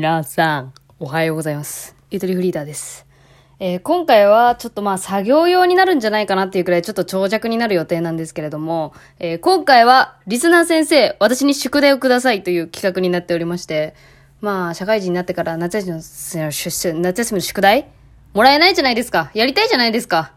[0.00, 1.94] 皆さん、おはようございます。
[2.10, 3.04] ゆとりフリーダーです。
[3.58, 13.94] えー今回はちょっとまあ作業用になるんじゃないかなっていうくらいちょっと長尺になる予定なんですけれども、えー今回はリスナー先生、私に宿題をくださいという企画になっておりまして、
[14.40, 17.86] まあ社会人になってから夏休みの夏休みの宿題
[18.32, 19.30] もらえないじゃないですか。
[19.34, 20.32] やりたいじゃないですか。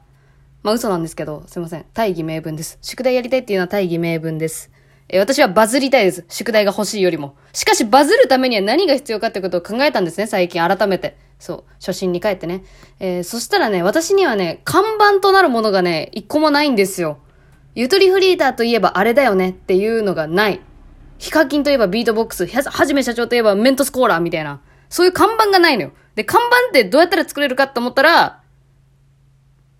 [0.61, 1.85] まあ嘘なんですけど、すいません。
[1.93, 2.79] 大義名分です。
[2.81, 4.72] 宿題やりたいっていうのは大義名分です。
[5.15, 6.25] え私はバズりたいです。
[6.27, 7.35] 宿題が欲しいよりも。
[7.53, 11.15] しかしバズるためには何が必要かってことを考えたんですね、最近改めて。
[11.37, 11.63] そう。
[11.75, 12.63] 初心に帰ってね。
[12.99, 17.19] えーそしたらね、私にはね、看板となるものがね、一個もないんですよ。
[17.75, 20.61] ゆとりフリーターといえばあれだよねっていうのがない。
[21.19, 24.61] ヒカキンといえばビートボックス、はじめ社長といえばメントスコーラーみたいな。
[24.89, 25.91] そういう看板がないのよ。
[26.15, 28.41] で、看板ってどうやったら作れるかって思ったら、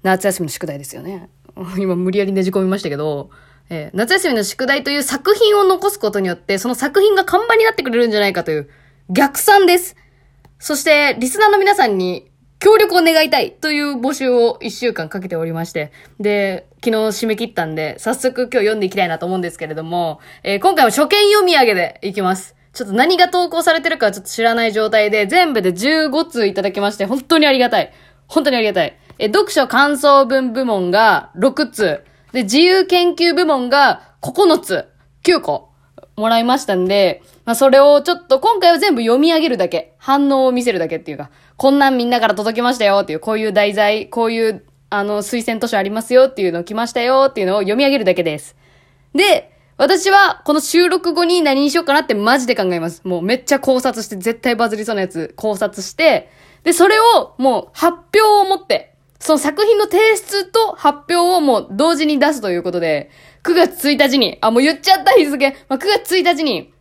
[0.04, 1.31] 夏休みの宿題ですよね。
[1.80, 3.31] 今無理やりねじ込みましたけど、
[3.69, 8.70] えー夏休みの宿題という作品を残すことによって、その作品が看板になってくれるんじゃないかという
[9.09, 9.95] 逆算です。
[10.59, 22.55] そして、リスナーの皆さんに協力を願いたいという募集を一週間かけておりまして、で、昨日締め切ったんで、早速今日読んでいきたいなと思うんですけれども、えー今回は初見読み上げでいきます。
[22.72, 27.92] ちょっと何が投稿されてるかちょっと知らない状態で、全部で15通いただきまして、本当にありがたい。
[28.27, 28.98] 本当にありがたい。
[29.20, 32.03] え読書感想文部門が6通。
[32.34, 34.89] で、自由研究部門が9つ、
[35.23, 35.70] 9個
[36.16, 48.56] もらいましたんで、まあ、それをちょっと今回は全部読み上げるだけ、反応を見せるだけっていうか、こんなんみんなから届きましたよっていう、こういう題材、こういう、あの、推薦図書ありますよっていうの来ましたよっていうのを読み上げるだけです。
[49.14, 53.02] で、私はこの収録後に何にしようかなってマジで考えます。
[53.04, 56.30] もうめっちゃ考察して、絶対バズりそうなやつ考察して、
[56.64, 58.92] で、それをもう発表を持って、
[59.24, 63.10] その作品の提出と発表をもう同時に出すということで、
[63.44, 66.74] 9月1日に、あ、もう言っちゃった日付、まあ、9月1日に、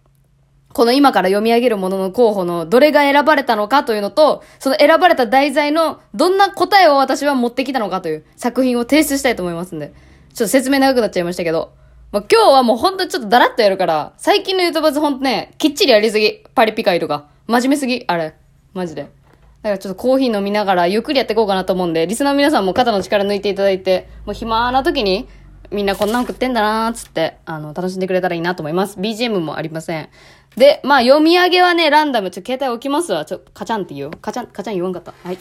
[0.72, 11.74] この今から読み上げるものの候補のどれが選ばれたのかというのと、その選ばれた題材のどんな答えを私は持ってきたのかという作品を提出したいと思いますんで、ちょっと説明長くなっちゃいましたけど、
[12.10, 16.42] まあ、今日はもうほんとちょっとダラッとやるから、最近のユートバズほんとね、きっちりやりすぎ。
[16.56, 17.28] パリピ会とか。
[17.46, 18.02] 真面目すぎ。
[18.08, 18.34] あれ。
[18.74, 19.21] マジで。
[19.62, 25.28] だからちょっとコーヒー飲みながらゆっくりやっていこうかなと思うんで、リスナーの皆さんも肩の力抜いていただいて、もう暇な時に、
[25.70, 28.98] みんなこんなん食ってんだなーっつって、あの、楽しんでくれたらいいなと思います。
[28.98, 30.08] BGM もありません。
[30.56, 32.30] で、まあ読み上げはね、ランダム。
[32.30, 33.24] ちょ、携帯置きますわ。
[33.24, 34.10] ちょ、カチャンって言おう？
[34.20, 35.14] カチャン、カチャン言わんかった？
[35.24, 35.38] はい。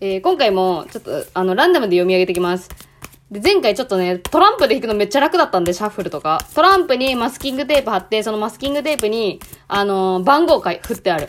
[0.00, 2.70] えー、今回も、ちょっと、あの、ランダムで読み上げていきます。
[3.30, 6.40] で、前回ちょっとね、トランプで弾くのめっちゃ楽だったんで、シャッフルとか。
[6.54, 11.28] トランプにマスキングテープ貼って、そのマスキングテープに、あのー番号書い、振ってある。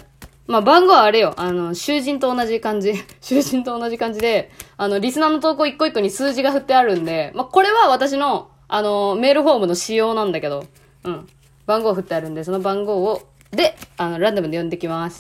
[0.50, 1.36] まあ、番号はあれよ。
[1.38, 2.94] あの、囚人と同じ感じ。
[3.22, 10.66] 囚人と同じ感じで、あの、リスナーの投稿一個一個に数字が振ってあるんで、まあ、これは私の、あの、メールフォームの仕様なんだけど、
[11.04, 11.30] うん。
[11.68, 13.22] 番号振ってあるんで、その番号を、
[13.52, 15.20] で、あの、ランダムで読んできます。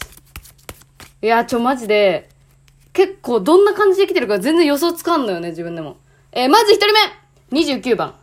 [1.22, 2.30] いや、ちょ、マジで、
[2.94, 5.98] 結構どんな感じで来てるか全然予想つかんのよね、自分でも。
[6.32, 6.88] えーまず一人
[7.52, 8.16] 目 !29 番。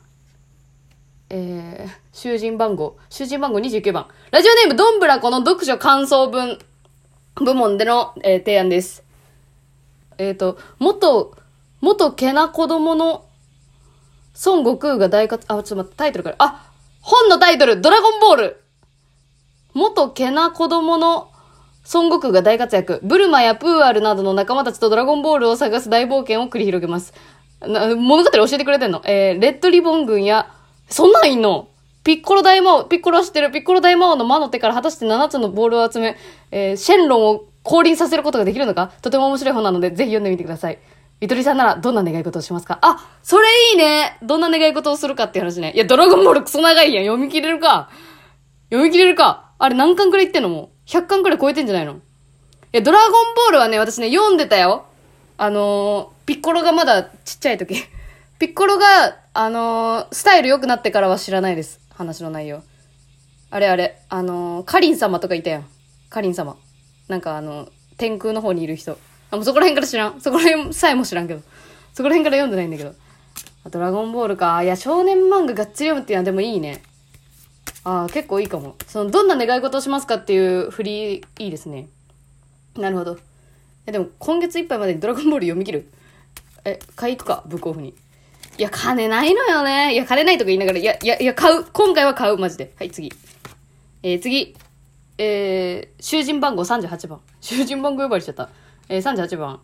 [1.30, 2.96] えー、囚人番号。
[3.10, 4.08] 囚人番号29番。
[4.32, 6.58] ラジオネーム、どんぶらこの読書感想文
[7.40, 9.04] 部門での、えー提案です。
[10.18, 11.36] えっ、と、元、
[11.80, 13.26] 元けな子供の
[14.44, 16.36] 孫悟空が大活、あ、ちょっと待って、タイトルから。
[16.38, 18.62] あ本のタイトル、ドラゴンボール
[19.74, 21.30] 元けな子供の
[21.92, 23.00] 孫悟空が大活躍。
[23.02, 27.12] ブルマやプーアルなどの仲間たちとドラゴンボールを探す大冒険を繰り広げます。
[27.60, 29.02] 物語教えてくれてんの？
[29.04, 30.50] えー、レッドリボン軍や、
[30.88, 31.68] そんなんいんの？
[32.06, 36.16] ピッコロ大魔王、ピッコロは知ってる、ピッコロ大魔王の魔の手から果たして7つのボールを集め、
[36.52, 38.92] えー、シェンロンを降臨させることができるのか？
[39.02, 40.78] とても面白い本なので、ぜひ読んでみてください。
[41.20, 42.78] ゆとりさんならどんな願い事をしますか？
[42.80, 45.72] あ、それいいねどんな願い事をするかって話ね。
[45.74, 47.04] いや、ドラゴンボールクソ長いやん。
[47.04, 47.90] 読み切れるか？
[48.70, 49.50] 読み切れるか？
[49.58, 51.94] あれ何巻くらい言ってんのもう？100巻くらい超えてんじゃないの？
[51.94, 51.96] い
[52.70, 54.86] や、ドラゴンボールはね、私ね、読んでたよ。
[55.38, 57.74] あのー、ピッコロがまだちっちゃい時。
[58.38, 61.84] ピッコロが、あのー、スタイル良くなってからは知らないです。
[61.96, 62.62] 話の内容。
[63.50, 65.66] あれあれ、あのー、カリン様とかいたやん。
[66.10, 66.56] カリン様。
[67.08, 68.98] なんかあの、天空の方にいる人。
[69.30, 70.20] あ、もうそこら辺から知らん。
[70.20, 71.40] そこら辺さえも知らんけど。
[71.94, 72.94] そこら辺から読んでないんだけど。
[73.64, 74.62] あドラゴンボールか。
[74.62, 76.82] いや、少年漫画がっつり読むっていうのはでもいいね。
[77.84, 78.76] ああ、結構いいかも。
[78.86, 81.88] その、どんな願い事をしますかっていう振り、いいですね。
[82.76, 83.18] なるほど。
[83.86, 85.92] え、でも、今月いっぱいまでにドラゴンボール読み切る？
[86.64, 87.94] え、買い行くか、ブックオフに。
[88.58, 89.92] いや、金ないのよね。
[89.92, 91.64] いや、金ないとか言いながら、いや、いや、いや、買う。
[91.72, 92.72] 今回は買う、マジで。
[92.78, 93.12] はい、次。
[94.02, 94.54] えー次。
[95.18, 97.20] えー、囚人番号38番。
[97.40, 98.48] 囚人番号呼ばれちゃった。
[98.88, 99.60] えー、38番。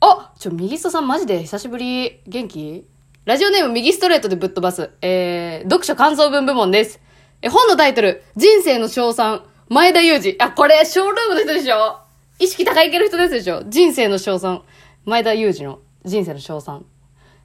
[0.00, 2.20] あちょ、右ストさんマジで久しぶり。
[2.26, 2.84] 元気？
[3.24, 4.90] ラジオネーム右ストレートでぶっ飛ばす。
[5.00, 7.00] えー、読書感想文部門です。
[7.40, 10.36] え、本のタイトル、人生の賞賛、前田裕二。
[10.40, 11.98] あ、これ、ショールームの人でしょ？
[12.38, 13.62] 意識高い系の人ですでしょ？
[13.68, 14.62] 人生の賞賛。
[15.04, 16.84] 前田裕二の人生の賞賛。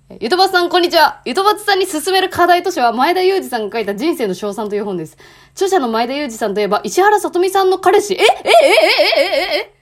[0.10, 1.22] ゆとばつさん、こんにちは。
[1.26, 5.18] ゆとばつさんに勧める課題としては、前田裕二さんが書いた人生の賞賛という本です。
[5.52, 8.14] 著者の前田裕二さんといえば、石原さとみさんの彼氏。
[8.14, 8.32] えええええ
[9.18, 9.74] えええ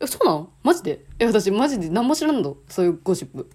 [0.00, 3.48] ええ、そうなのマジでえ、私マジで何も知らんのそういうゴシップ。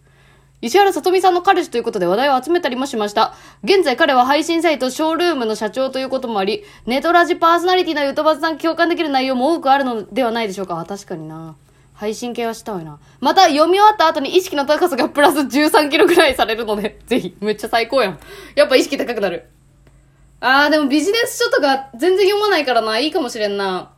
[0.61, 3.35] 石原さとみさんの彼氏ということで話題を集めたりもしました。
[3.63, 10.79] 現在彼は配信サイトショールームの社長ということもあり、ネトラジパーソナリティのゆとばつさん共感できる内容も多くあるのではないでしょうか。
[10.79, 11.55] あ、確かにな。
[12.03, 12.99] 配信系はしたわよな。
[13.21, 18.19] また読み終わった後に意識の高さがプラス13キロぐらいされるので、ぜひ、めっちゃ最高やん。
[18.55, 19.49] やっぱ意識高くなる。
[20.41, 22.99] あー、でもビジネス書とか全然読まないからな。
[22.99, 23.93] いいかもしれんな。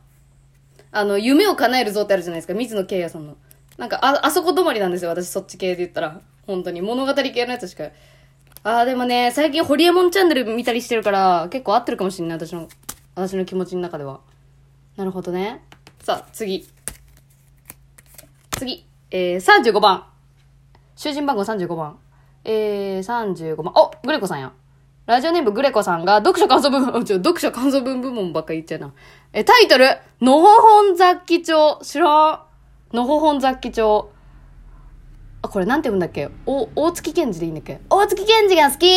[0.92, 2.54] あの、夢を叶えるぞってあるじゃないですか。
[2.54, 3.36] 水野慶也さんの。
[3.76, 5.10] なんか、あ、あそこ止まりなんですよ。
[5.10, 6.20] 私そっち系で言ったら。
[6.46, 6.82] 本当に。
[6.82, 7.88] 物語系のやつしか。
[8.62, 12.38] あー、でもね、最近ホリエモンチャンネル見たりしてるから、結構合ってるかもしれない。
[12.38, 12.68] 私の、
[13.16, 14.20] 私の気持ちの中では。
[14.96, 15.64] なるほどね。
[16.04, 16.68] さあ、次。
[18.56, 18.86] 次。
[19.10, 20.06] えー、35番。
[20.96, 21.98] 囚人番号35番。
[22.44, 23.72] えー、35番。
[23.76, 24.52] おグレコさんや。
[25.04, 28.92] ラジオネームグレコさんが、読書感想文、 ちょ、読書感想文部門ばっか言っちゃうな。
[29.32, 29.86] え、タイトル、
[30.22, 31.78] のほほん雑記帳。
[31.82, 32.30] 知ら
[32.92, 32.96] ん。
[32.96, 34.08] のほほん雑記帳。
[35.42, 36.30] あ、これなんて言うんだっけ？
[36.46, 37.80] お、大月健二でいいんだっけ？
[37.90, 38.88] 大月健二が好き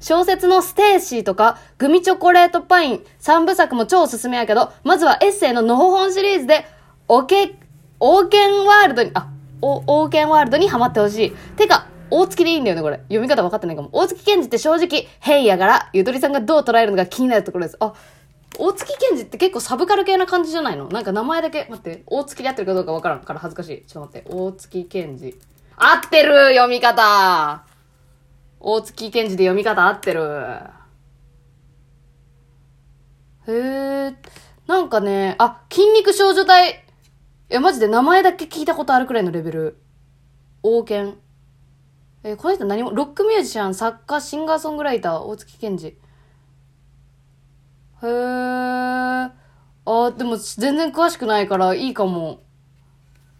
[0.00, 6.64] 小説のステーシーとか、グミチョコレートパイン3部作も超おすすめやけど、まずはエッセイののほほんシリーズで、
[7.08, 7.58] オケ、
[8.00, 9.28] オーケンワールドに、あ、
[9.60, 11.30] お、オーケンワールドにハマってほしい。
[11.56, 12.98] てか、大月でいいんだよね、これ。
[13.08, 13.90] 読み方分かってないかも。
[13.92, 17.76] 大月健二って正直、ヘイやから、ゆとりさんがどう捉えるのか気になるところです。
[17.80, 17.92] あ、
[18.58, 20.88] 大月健二って結構サブカル系な感じじゃないの？
[20.88, 23.84] なんか名前だけ、待って、大月で合ってるかどうか分からんから恥ずかしい。
[23.86, 25.34] ちょっと待って、大月健二。
[25.76, 27.64] 合ってる読み方
[28.60, 30.22] 大月健二で読み方合ってる。
[33.46, 34.14] へえ、
[34.66, 36.84] なんかね、あ、筋肉少女隊。
[37.50, 39.78] いや、マジで名前だけ聞いたことあるくらいのレベル。
[40.62, 41.16] 王権。
[42.22, 45.86] えこの人何も、ロックミュージシャン、作家、シンガーソングライター、大月健二。
[45.86, 45.98] へえ。
[48.04, 52.42] あー、でも全然詳しくないからいいかも。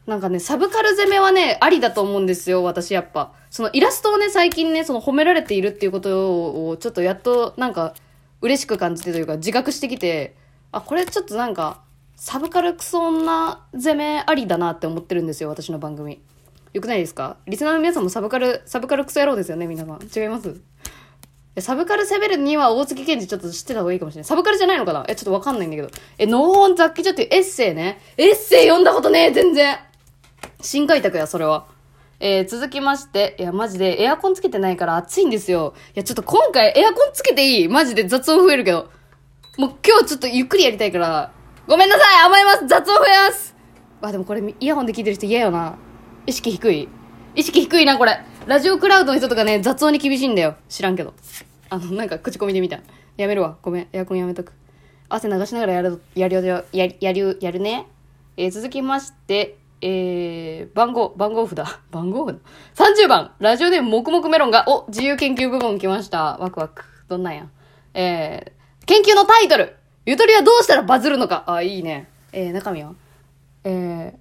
[0.07, 3.35] なんかね、サブカル攻めはね、ありだと思うんですよ、私やっぱ。
[3.51, 7.93] そのイラストをね、最近ね、その褒められているっていうことを、ちょっとやっと、なんか、
[8.41, 10.35] 嬉しく感じてというか、自覚してきて、
[10.73, 11.83] あ、これちょっとなんか、
[12.21, 16.21] サブカルクソ女攻めありだなって思ってるんですよ、私の番組。
[16.73, 17.37] よくないですか？
[17.47, 20.01] リスナーの皆さんもサブカル、サブカルクソ野郎ですよね、皆さん。
[20.03, 20.61] 違います？
[21.61, 24.25] サブカル攻めるには大月健二ちょっと知ってた方がいいかもしれない。
[24.25, 25.05] サブカルじゃないのかな？
[25.09, 25.91] え、ちょっとわかんないんだけど。
[26.19, 28.01] え、ノーホン雑記帳っていうエッセイね。
[28.17, 29.79] エッセイ読んだことねえ、全然。
[30.61, 31.67] 新開拓や、それは。
[32.19, 35.75] えー、続きまして、いや、マジでエアコンつけてないから暑いんですよ。
[35.95, 37.69] いや、ちょっと今回エアコンつけていい？
[37.69, 38.91] マジで雑音増えるけど。
[39.57, 41.38] もう今日ちょっとゆっくりやりたいから。
[41.69, 43.55] ごめんなさい甘えます雑音増えます
[44.01, 45.77] あ、でもこれイヤホンで聞いてる人嫌よな。
[46.25, 46.89] 意識低い
[47.35, 48.21] 意識低いな、これ。
[48.47, 50.57] ラジオクラウドの人とかね、雑音に厳しいんだよ。
[50.71, 51.13] 知らんけど。
[51.69, 52.81] あの、なんか口コミで見た。
[53.19, 53.59] やめるわ。
[53.61, 53.89] ごめん。
[53.93, 54.55] エアコンやめとく。
[55.11, 57.87] 汗流しながらやる、やるよ、やややる、やるね。
[58.39, 61.59] えー続きまして、えー、番号、番号札。
[61.93, 62.39] 番号札
[63.05, 66.39] ?30 番ラジオネームもくもくメロンが、お、自由研究部門来ました。
[66.39, 66.83] ワクワク。
[67.09, 67.47] どんなんや。
[67.93, 69.78] えー、研究のタイトル
[70.09, 71.45] ゆとりはどうしたらバズるのか？
[71.47, 72.09] あ、いいね。
[72.33, 72.95] えー、中身は？
[73.65, 74.15] え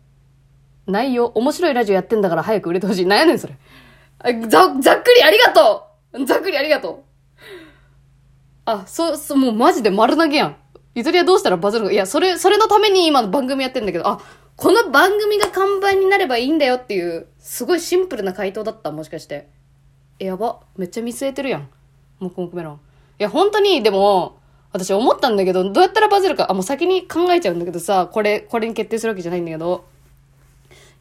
[0.87, 3.05] ー、内容、面白いラジオやってんだから早く売れてほしい。
[3.05, 3.57] なんやねん、それ。
[4.49, 6.97] ざ、ざっくりありがとうざっくりありがとう
[8.65, 10.57] あ、そう、そう、もうマジで丸投げやん。
[10.93, 11.93] ゆとりはどうしたらバズるのか？
[11.93, 14.19] いや、それ、それのために今の番組やってんだけど、あ、
[14.57, 19.47] この番組が看板になればいいんだよっていう、すごいシンプルな回答だった、もしかして。
[20.19, 20.59] え、やば。
[20.75, 21.69] めっちゃ見据えてるやん。
[22.19, 22.75] もくもくメロン。
[22.75, 24.36] いや、本当に、でも、
[24.71, 29.85] 私思ったんだけど、どうやったらバズるか、あ、もう先に考えちゃうんだけどさ、これ、これに決定するわけじゃないんだけど、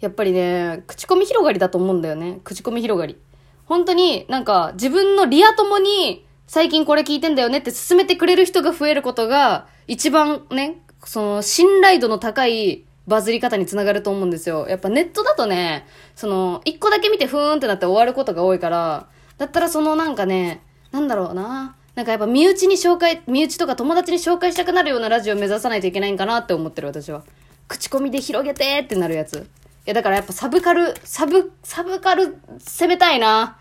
[0.00, 2.40] やっぱりね、口コミ広がりだと思うんだよね。
[2.44, 3.16] 口コミ広がり。
[3.64, 14.68] 本当になんか自分のリア友に最近これ聞いてんだよねって勧めてくれる人が増えることが一番ね、その信頼度の高いバズり方につながると思うんですよ。
[14.68, 19.08] やっぱネットだとね、その一個だけ見てふーんってなって終わることが多いから、
[19.38, 21.74] だったらそのなんかね、なんだろうな。
[21.96, 27.24] なんかやっぱ身内に紹介、身内とか友達に紹介したくなるようなラジオを目指さないといけないんかなって思ってる私は。
[27.68, 29.38] 口コミで広げてってなるやつ。
[29.38, 29.40] い
[29.86, 33.58] やだからやっぱサブカル、サブ、サブカル攻めたいな。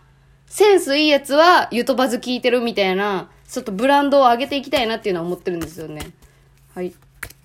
[0.48, 6.12] センスいいやつはゆとばず聞いてるみたいな、ちょっとブランドを上げていきたいなっていうのは思ってるんですよね。
[6.74, 6.94] はい。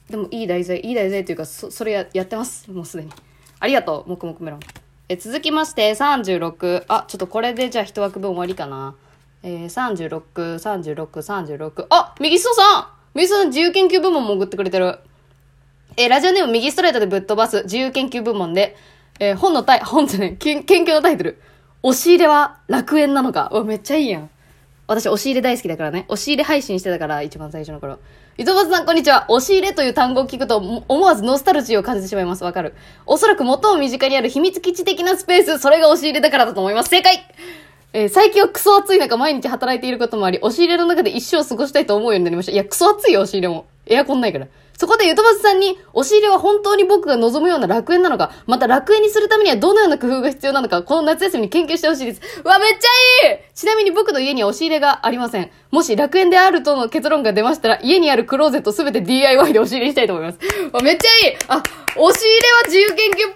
[0.09, 2.68] でもいい題材、いい題材っていうか、そ、それや、やってます？
[2.68, 3.12] もうすでに。
[3.61, 4.61] ありがとう、もくもくメロン。
[5.09, 6.85] え、続きまして、36。
[6.88, 8.97] あ、ちょっとこれでじゃあ一枠分終わりかな。
[9.42, 10.23] えー、36、
[10.56, 11.87] 36、36。
[11.88, 14.99] あ、右裾さん右裾さん自由研究部門も送ってくれてる。
[15.97, 18.76] えーラジオネーム右ストレートでぶっ飛ばす自由研究部門で、
[19.18, 21.40] えー本のタイ、本じゃない、研究のタイトル。
[21.82, 23.49] 押し入れは楽園なのか？
[23.52, 24.30] うわ、めっちゃいいやん。
[24.87, 26.04] 私、押し入れ大好きだからね。
[26.09, 27.99] 押し入れ配信してたから、一番最初の頃。
[28.37, 29.25] 糸端さん、こんにちは。
[29.28, 32.44] 押し入れという単語を聞くと、思わずノスタルジーを感じてしまいます。
[32.44, 32.75] わかる。
[33.06, 36.90] おそらく最も身近にある秘密基地的なスペース、それが押し入れだからだと思います。
[36.90, 37.25] 正解
[37.92, 42.52] えー最近はクソ暑い中毎日働いていることもあり、押し入れの中で一生過ごしたいと思うようになりました。
[42.52, 43.66] いや、クソ暑いよ、押し入れも。
[43.87, 44.47] エアコンないから。
[44.78, 52.20] そこでゆとばつさんに、押し入れは本当に僕が望むような楽園なのか、また楽園にするためにはどのような工夫が必要なのか、この夏休みに研究してほしいです。
[52.44, 55.50] うわ、めっちゃいいちなみに僕の家には押し入れがありません。
[55.73, 60.38] もし楽園であるとの結論が出ましたら、家にあるクローゼットすべて DIY で押し入れしたいと思います。
[60.73, 61.61] うわめっちゃいいあ、
[61.97, 63.35] 押し入れは自由研究っ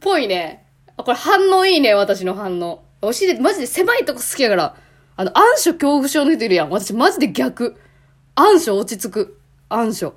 [0.00, 0.64] ぽいぽいね。
[0.96, 2.82] あ、これ反応いいね、私の反応。
[3.02, 4.76] 押し入れ、マジで狭いとこ好きやから。
[5.16, 6.70] あの、暗所恐怖症の人いるやん。
[6.70, 7.76] 私マジで逆。
[8.34, 9.38] 暗所落ち着く。
[9.68, 10.14] 暗所。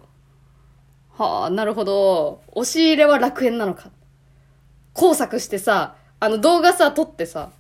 [1.17, 2.41] はあ、なるほど。
[2.53, 3.89] 押し入れは楽園なのか。
[4.93, 7.51] 工作してさ、あの動画さ、撮ってさ、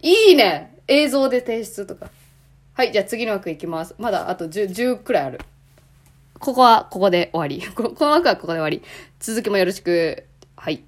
[0.00, 2.10] いいね映像で提出とか。
[2.74, 3.94] はい、じゃあ次の枠いきます。
[3.98, 5.40] まだあと10、10くらいある。
[6.38, 7.66] ここは、ここで終わり。
[7.74, 8.82] この枠はここで終わり。
[9.18, 10.24] 続きもよろしく。
[10.56, 10.84] はい。